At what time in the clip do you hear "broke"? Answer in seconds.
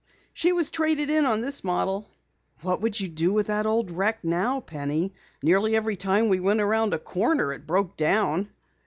7.67-7.97